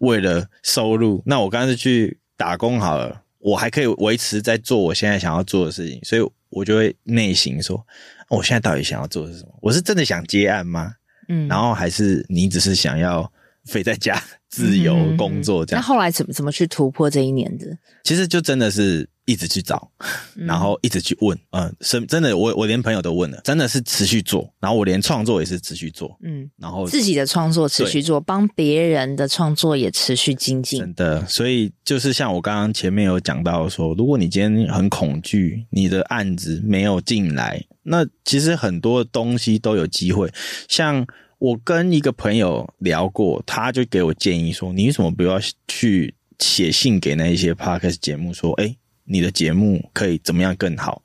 [0.00, 7.86] 为了收入，那我干脆去打工好了，我还可以维持在做我现在想要做的事情，所以我就会内心说，
[8.28, 9.54] 我现在到底想要做的是什么？
[9.62, 10.96] 我是真的想接案吗？
[11.30, 13.30] 嗯，然后还是你只是想要
[13.64, 15.80] 飞在家 自由工作这样？
[15.80, 17.66] 那后来怎么怎么去突破这一年的？
[18.04, 19.88] 其实就真的是一直去找，
[20.34, 31.24] 然后一直去问，嗯，是真的，我我连朋友都问了，真的是持续做，然后我连创作也是持续做，嗯，然后自己的创作持续做，帮别人的创作也持续精进，真的。
[31.26, 37.64] 所以就是像我刚刚前面有讲到说，如果你今天很恐惧，你的案子没有进来。
[37.82, 40.30] 那其实很多东西都有机会，
[40.68, 41.06] 像
[41.38, 51.02] 我跟一个朋友聊过，他就给我建议说：“你为什么不要去写信给那一些 podcast 节目，说，哎，你的节目可以怎么样更好？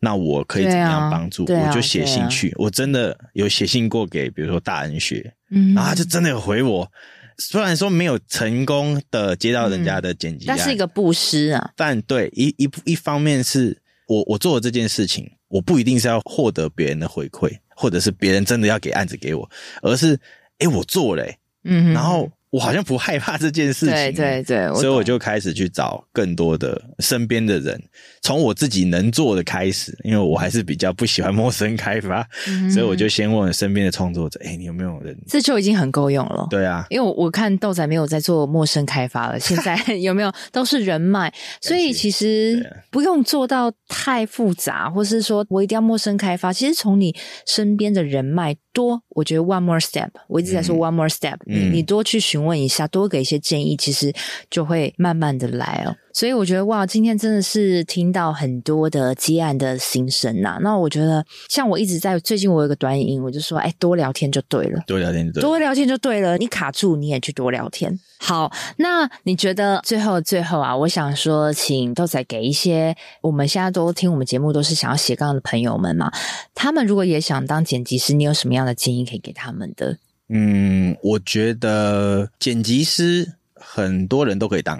[0.00, 1.44] 那我可以怎么样帮助？
[1.44, 2.50] 我就写信去。
[2.50, 6.90] 啊、我真的有写信过给，比如说大恩学，嗯，然后他就真的有回我，
[7.38, 11.70] 虽然说没有成功的接到人家的剪辑，但是一个布施啊。
[11.76, 15.30] 但对一一一方面是我我做了这件事情。
[15.48, 19.48] 我不一定是要获得别人的回馈，或者是别人真的要给案子给我，
[19.82, 20.18] 而是，
[20.58, 21.24] 诶，我做了，
[21.64, 22.30] 嗯，然后。
[22.52, 27.82] 我好像不害怕这件事情，对对对，所以我就开始去找更多的身边的人，
[28.20, 36.46] 从我自己能做的开始，因为我还是比较不喜欢陌生开发，嗯、所以我就先问身边的创作者：“哎，你有没有人？”这就已经很够用了。
[36.50, 46.52] 对啊，因为我我看豆仔没有在做陌生开发了，现在 有没有都是人脉，所以其实不用做到太复杂，或是说我一定要陌生开发。
[46.52, 52.41] 其实从你身边的人脉多，我觉得 one more step，我一直在说 one more step，、嗯、你你多去询。
[52.44, 54.12] 问一下，多给一些建议，其实
[54.50, 55.96] 就会慢慢的来哦。
[56.14, 60.58] 所以我觉得哇，今天真的是听到很多的接案的心声呐。
[60.60, 66.36] 那我觉得，像我一直在最近，我有个短影音，我就说，哎，多聊天就对了，多聊天就对了，多聊天就对了。
[66.36, 67.98] 你卡住，你也去多聊天。
[68.18, 76.12] 好，那你觉得最后最后啊，我想说，请豆仔给一些我们现在都听我们节目都是想要斜杠的朋友们嘛，
[76.54, 79.96] 他们如果也想当剪辑师，你有什么样的建议可以给他们的？
[80.34, 84.78] 嗯，我觉得剪辑师很多人都可以当，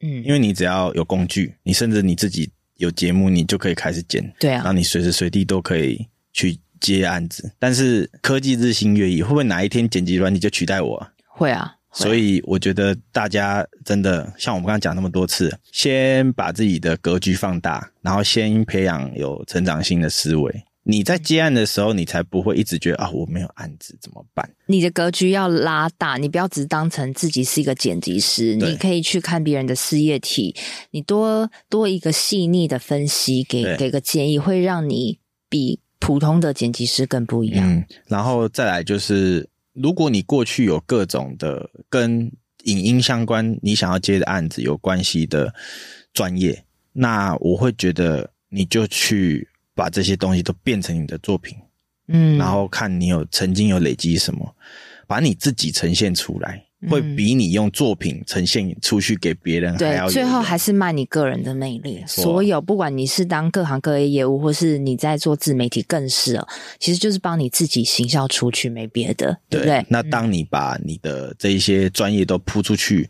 [0.00, 7.52] 嗯，因为你只要有工具，你甚至你自己有节目，你就可以开始剪，对啊，然后你随时随地都可以去接案子。
[7.58, 11.10] 但是科技日新月异，会不会哪一天剪辑软体就取代我啊？
[11.26, 20.64] 会啊，所以我觉得大家真的像我们刚刚讲那么多次，先把自己的格局放大，然后先培养有成长性的思维。
[20.86, 24.46] 你在接案的时候，你才不会一直觉得啊，我没有案子怎么办？
[24.66, 30.54] 你的格局要拉大，你不要只当成自己是一个剪辑师，你可以去看别人的事业体，
[30.90, 35.18] 你多多一个细腻的分析，给对给个建议，会让你
[35.48, 37.66] 比普通的剪辑师更不一样。
[37.66, 42.30] 嗯，然后再来就是，如果你过去有各种的跟
[42.64, 45.54] 影音相关，你想要接的案子有关系的
[46.12, 49.48] 专业，那我会觉得你就去。
[49.74, 51.56] 把这些东西都变成你的作品，
[52.08, 54.54] 嗯，然后看你有曾经有累积什么，
[55.06, 60.06] 把你自己呈现出来，嗯、会比你用作品呈现出去给别人还要。
[60.06, 62.04] 对，最后还是卖你个人的魅力。
[62.06, 69.86] 所有不管你是当各行各业业务，或是你在做自媒体，更是哦，其实就是帮你自己行销出去，没别的，对，对不对？
[69.88, 73.08] 那当你把你的这一些专业都铺出去。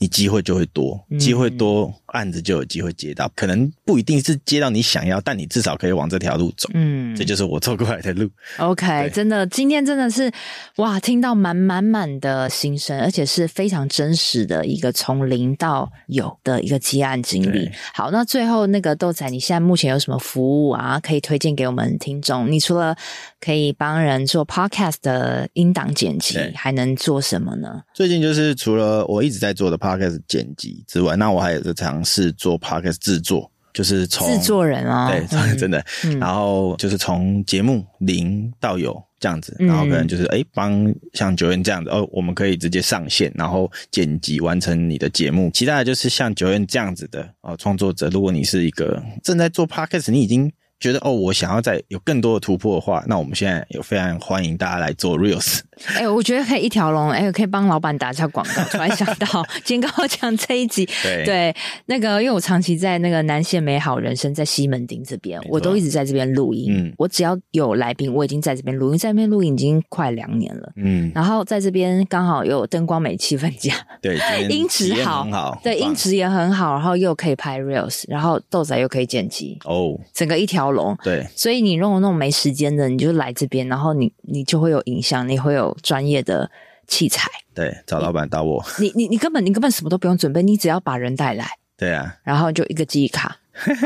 [0.00, 3.26] 你机会就会多，机会多，案子就有机会接到。
[3.26, 6.68] 嗯、可能不一定是接到你想要，但你至少可以往这条路走。
[6.74, 8.28] 嗯，这就是我走过来的路。
[8.58, 10.30] OK，真的，今天真的是
[10.76, 17.70] 哇，听到满满满的心声，而且是非常真实的一个从零到有的一个接案经历。
[17.92, 20.98] 好，那最后那个豆仔，你现在目前有什么服务啊？
[21.00, 22.50] 可以推荐给我们听众？
[22.50, 22.96] 你除了
[23.40, 27.82] 可以帮人做 Podcast 的音档剪辑，还能做什么呢？
[27.94, 35.26] 最近就是除了我一直在做的 Podcast 剪辑之外，那我还有在尝试做 Podcast 制作，就是从制作人啊、哦，对，
[35.58, 45.50] 真的，嗯、然后就是从节目零到有这样子，然后可能就是哎，帮像 Joanne 这样子哦，我们可以直接上线，然后剪辑完成你的节目。
[45.52, 50.52] 其他的就是像 Joanne 这样子的哦，创作者，如果你是一个正在做 Podcast，你已经。
[50.80, 58.62] 觉得哦，我想要再有更多的突破的话，那我们现在有非常欢迎大家来做 Reels，哎、欸，我觉得可以一条龙，哎、欸，可以帮老板打一下广告。
[58.70, 61.56] 突然想到，今天刚好讲这一集，对对，
[61.86, 66.66] 那个因为我长期在那个南线美好人生在西门町这边，我都一直在这边录音。
[66.70, 70.72] 嗯，我只要有来宾，我已经在这边录音，在这边录音已经快两年了。
[70.76, 74.18] 嗯，然后在这边刚好有灯光美、气氛佳，对，
[74.48, 80.96] 音质好，好，对，音质也很好，然后又可以拍 reels，然后豆仔又可以剪辑，哦，整个一条龙。
[81.02, 86.50] 对，所以你如果那种没时间的，你就来这边，然后你你就会有影响，你会有专业的
[86.86, 87.28] 器材。
[87.54, 88.64] 对，找老板打我。
[88.78, 91.46] 你你你根本你根本什么都不用准备，你只要把人带来。
[91.76, 93.38] 对啊，然后就一个记忆卡。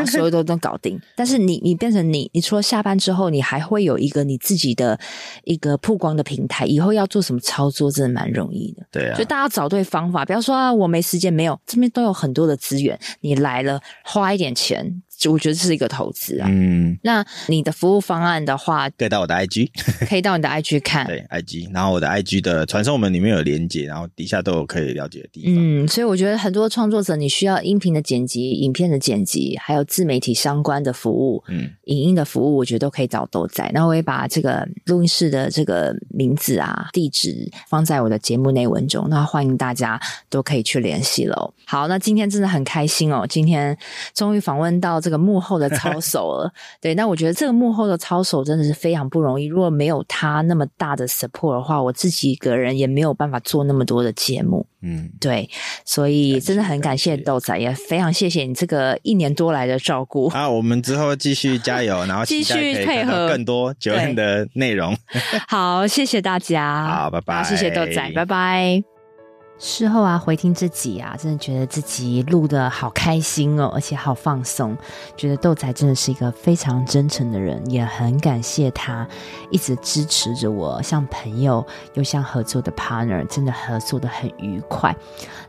[0.07, 5.01] 所有都能搞定， 但是你你变成你，你除了下班之后，你还会有一个你自己的
[5.45, 6.67] 一个曝光的平台。
[6.67, 8.87] 以后要做什么操作，真的蛮容易的。
[8.91, 15.03] 对啊，所以大家找对方法，不要说啊，我没时间，没有，这边都有很多的资源，你来了花一点钱。
[15.29, 16.47] 我觉得这是一个投资啊。
[16.51, 19.69] 嗯，那你的服务方案的话，可以到我的 IG，
[20.09, 21.07] 可以到你的 IG 看。
[21.07, 25.55] 对，IG，然后我的 IG 的传送门里面有连接，然后底下都有可以了解的地方。
[25.57, 33.71] 嗯，所以我觉得很多创作者，你需要音频的剪辑、影片的剪辑，还有自媒体相关的服务，嗯，影音的服务，我觉得都可以找豆仔。
[33.73, 41.55] 那我也把这个录音室的这个名字啊、地址放在我的节目内文中，那欢迎大家都可以去联系喽。
[41.65, 43.77] 好，那今天真的很开心哦，今天
[44.15, 45.12] 终于访问到这个。
[45.19, 49.47] 幕后的操 守了，对，那我觉得这个幕后的操守真的是非常不容易。
[49.47, 54.67] 如果没有他那么大的 support 的话，我自己一个人也没有办法做那么多的节目。
[54.85, 55.49] 嗯，对，
[55.85, 60.27] 所以真的很感谢豆仔，也非常谢谢你这个一年多来的照顾。
[60.29, 64.97] 啊，我们之后继续加油，然后继续配合更多 Joanne 的内容。
[65.47, 68.92] 好，谢谢大家，好，拜拜，谢谢豆仔，拜拜。
[69.65, 74.77] 事后啊，回听自己啊，真的觉得自己录的好开心哦，而且好放松。
[75.17, 79.07] 觉得豆仔真的是一个非常真诚的人，也很感谢他
[79.53, 84.95] 一直支持着我，像朋友又像合作的 partner，真的合作的很愉快。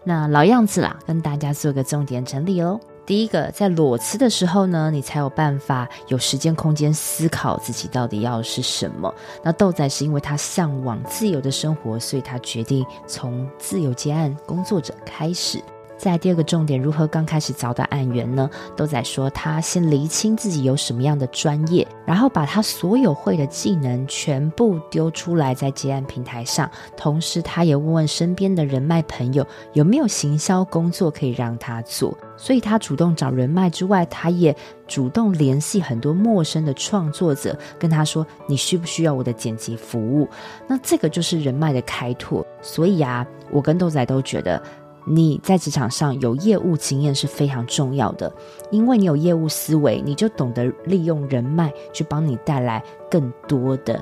[0.03, 2.80] 那老样子啦，跟大家做个重点整理哦。
[3.05, 9.13] 第一个，在裸辞的时候呢，你才有办法有时间空间思考自己到底要是什么。
[9.43, 15.61] 那豆仔是因为他向往自由的生活，所以他决定从自由接案工作者开始。
[15.97, 18.49] 在第二个重点，如何刚开始找到案源呢？
[18.75, 26.69] 豆仔说，他先厘清自己有什么样的专业，然后把他所有会的技能全部丢出来在接案平台上。
[26.97, 32.17] 同时，他也问问身边的人脉朋友有没有行销工作可以让他做。
[32.35, 34.53] 所以，他主动找人脉之外，他也
[34.87, 40.27] 主动联系很多陌生的创作者，跟他说：“你需不需要我的剪辑服务？”
[40.67, 42.45] 那这个就是人脉的开拓。
[42.61, 44.61] 所以啊，我跟豆仔都觉得。
[45.05, 48.33] 你在职场上有业务经验是非常重要的，
[48.71, 54.01] 因为你有业务思维，你就懂得利用人脉去帮你带来更多的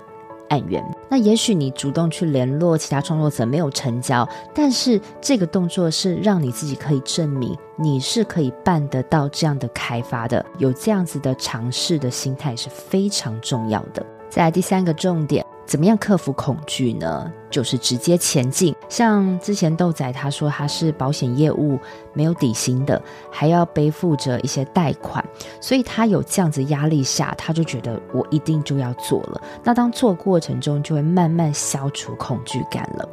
[0.49, 0.83] 案源。
[1.09, 14.05] 那也许你主动去联络其他创作者没有成交，但是这个动作是让你自己可以证明你是可以办得到这样的开发的，有这样子的尝试的心态是非常重要的。
[14.29, 15.45] 再来第三个重点。
[15.65, 17.31] 怎么样克服恐惧呢？
[17.49, 18.73] 就是直接前进。
[18.87, 21.77] 像之前豆仔他说他是保险业务，
[22.13, 25.23] 没有底薪的，还要背负着一些贷款，
[25.59, 29.41] 所以他有这样子压力下，他就觉得我一定就要做了。
[29.63, 33.07] 那当做过程中，就会慢慢消除恐惧感了。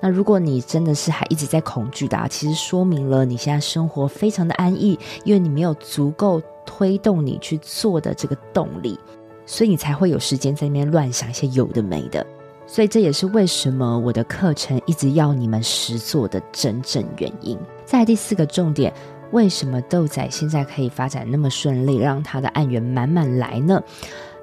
[0.00, 8.98] 那如果你真的是还一直在恐惧的啊，其实说明了你现在生活非常的安逸，因为你没有足够推动你去做的这个动力。
[9.46, 12.26] 所以你才会有时间在那边乱想一些有的没的，
[12.66, 17.58] 所以这也是为什么我的课程一直要你们实做的真正原因。
[17.84, 18.92] 在第四个重点，
[19.32, 23.82] 为什么豆仔现在可以发展那么顺利，让他的案源满满来呢？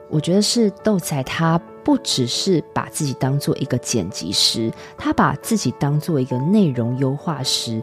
[0.09, 7.81] 我觉得是豆仔他不只是把自己当做一个剪辑师，他把自己当做一个内容优化师，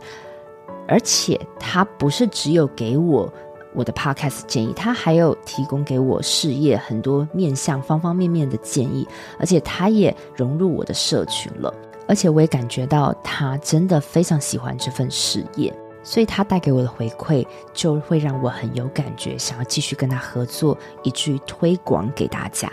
[0.86, 3.32] 而且他不是只有给我。
[3.79, 9.07] 我的 podcast 建议，他还有提供给我事业很多面向方方面面的建议，
[9.39, 11.72] 而且他也融入我的社群了，
[12.09, 15.72] 而且我也感觉到他真的非常喜欢这份事业，
[16.03, 22.68] 所以他带给我的回馈就会让我很有感觉，想要继续跟他合作，以至于推广给大家。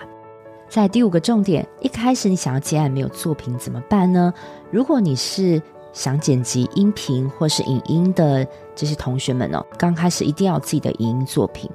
[0.68, 4.34] 在第五个重点，一开始你想要接案没有作品怎么办呢？
[4.72, 5.62] 如果你是
[5.96, 11.72] 想剪辑音频或是影音的这些同学们哦，刚开始一定要有自己的影音作品。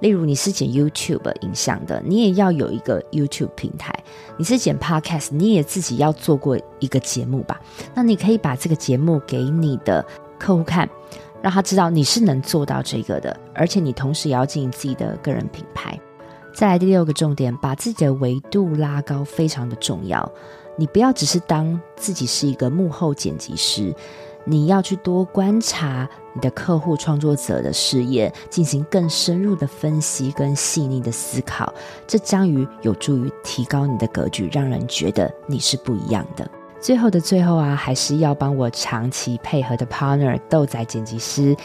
[0.00, 3.92] 例如你是剪 YouTube 影像的，你也要有一个 YouTube 平台；
[4.36, 7.60] 你是剪 Podcast，你也自己要做过一个节目吧？
[7.94, 10.04] 那你可以把这个节目给你的
[10.38, 10.86] 客户看，
[11.40, 15.98] 让他知道你是能做到这个的，而且你同时也要经营自己的个人品牌。
[16.52, 20.30] 再来第六个重点，把自己的维度拉高，非常的重要。
[20.76, 23.94] 你不要只是当自己是一个幕后剪辑师，
[24.44, 31.72] 你要去多观察你的客户创作者的事业，进行更深入的分析跟细腻的思考，
[32.06, 36.48] 这将于有助于提高你的格局，让人觉得你是不一样的。
[36.78, 41.56] 最后的最后啊，还是要帮我长期配合的 partner 豆仔剪辑师，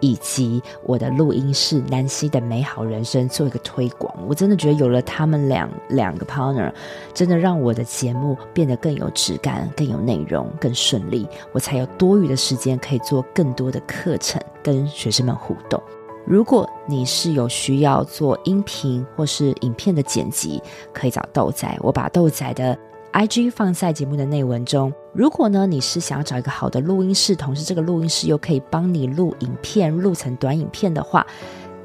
[0.00, 4.12] 以及我的录音室南希的美好人生做一个推广。
[4.28, 6.72] 我真的觉得有了他们两两个 partner，
[7.14, 11.28] 真的让我的节目变得更有质感、更有内容、更顺利。
[11.52, 15.80] 我才有多余的时间可以做更多的课程，跟学生们互动。
[16.26, 21.78] 如果你是有需要做音频或是影片的剪辑，可以找豆仔。
[21.80, 22.78] 我把豆仔的。
[23.12, 24.92] IG 放在节目的内文中。
[25.12, 31.26] 如果呢，你是想要找一个好的录音室，同时这个录音室又可以帮你录影片、录成短影片的话，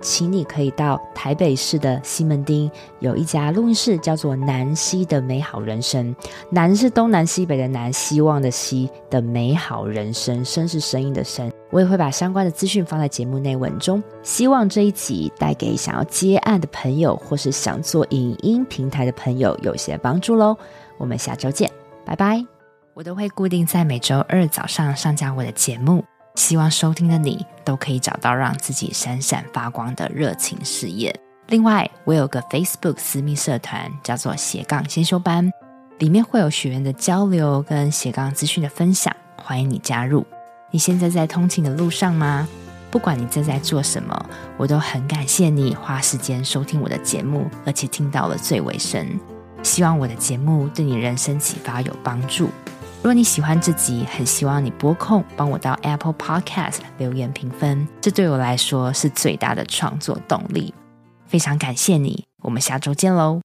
[0.01, 2.69] 请你可以到台北市的西门町
[2.99, 6.15] 有一家录音室，叫做南西的美好人生。
[6.51, 11.51] 南是东南西北的南，希望的希的美好人生，声是声音的声。
[11.71, 14.01] 我也会把相关的资讯放在节目内文中。
[14.21, 20.55] 希望这一集带给想要接案的朋友，或是想做影音平台的朋友有些帮助喽。
[20.97, 21.71] 我们下周见，
[22.05, 22.45] 拜拜！
[22.93, 26.03] 我都会固定在每周二早上上架我的节目，
[26.35, 31.13] 希望收听的你都可以找到让自己闪闪发光的热情事业。
[31.47, 35.51] 另外，我有个 Facebook 私密社团，叫做斜杠先修班，
[35.99, 40.25] 里面会有学员的交流跟斜杠资讯的分享，欢迎你加入。
[40.71, 42.47] 你现在在通勤的路上吗？
[42.89, 44.25] 不管你正在做什么，
[44.55, 49.19] 我都很感谢你花时间收听我的节目，而且听到了最尾声。
[49.66, 52.45] 希望我的节目对你人生启发有帮助。
[52.97, 60.74] 如果你喜欢这集，很希望你播控帮我到 Apple Podcast 留言评分，这对我来说是最大的创作动力。
[61.26, 63.41] 非常感谢你，我们下周见喽。